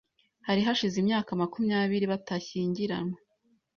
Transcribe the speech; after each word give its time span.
Hari 0.47 0.61
hashize 0.67 0.95
imyaka 0.99 1.29
makumyabiri 1.41 2.05
batashyingiranywe. 2.11 3.17